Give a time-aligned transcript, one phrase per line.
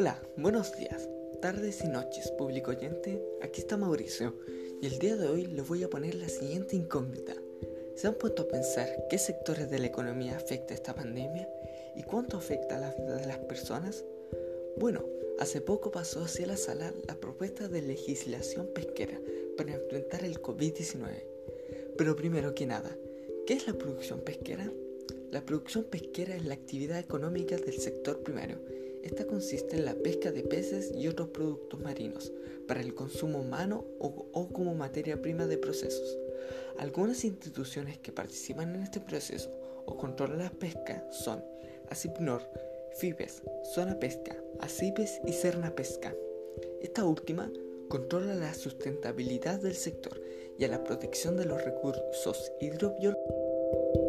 [0.00, 1.08] Hola, buenos días,
[1.42, 3.20] tardes y noches, público oyente.
[3.42, 4.32] Aquí está Mauricio
[4.80, 7.34] y el día de hoy les voy a poner la siguiente incógnita.
[7.96, 11.48] ¿Se han puesto a pensar qué sectores de la economía afecta esta pandemia
[11.96, 14.04] y cuánto afecta a la vida de las personas?
[14.76, 15.04] Bueno,
[15.40, 19.20] hace poco pasó hacia la sala la propuesta de legislación pesquera
[19.56, 21.24] para enfrentar el COVID-19.
[21.96, 22.96] Pero primero que nada,
[23.48, 24.72] ¿qué es la producción pesquera?
[25.32, 28.60] La producción pesquera es la actividad económica del sector primario.
[29.02, 32.32] Esta consiste en la pesca de peces y otros productos marinos
[32.66, 36.18] para el consumo humano o, como materia prima de procesos.
[36.78, 39.50] Algunas instituciones que participan en este proceso
[39.86, 41.42] o controlan la pesca son
[41.90, 42.42] ACIPNOR,
[42.96, 43.42] FIBES,
[43.74, 46.14] Zona Pesca, ACIPES y Cerna Pesca.
[46.80, 47.50] Esta última
[47.88, 50.20] controla la sustentabilidad del sector
[50.58, 54.07] y a la protección de los recursos hidrobiológicos.